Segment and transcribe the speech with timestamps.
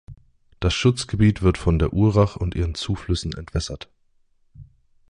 [0.59, 3.87] Das Schutzgebiet wird von der Urach und ihren Zuflüssen entwässert.